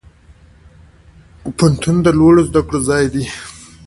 پوهنتون 1.57 1.95
د 2.03 2.07
لوړو 2.19 2.41
زده 2.49 2.61
کړو 2.67 2.79
ځای 2.89 3.05
دی 3.13 3.25